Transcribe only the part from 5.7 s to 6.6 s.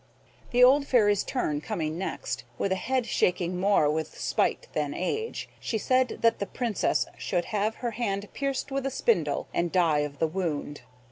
said that the